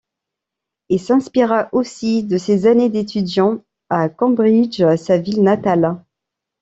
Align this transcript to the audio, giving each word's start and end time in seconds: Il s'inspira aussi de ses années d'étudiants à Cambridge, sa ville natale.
Il 0.89 0.99
s'inspira 0.99 1.69
aussi 1.73 2.23
de 2.23 2.39
ses 2.39 2.65
années 2.65 2.89
d'étudiants 2.89 3.63
à 3.91 4.09
Cambridge, 4.09 4.81
sa 4.97 5.19
ville 5.19 5.43
natale. 5.43 5.95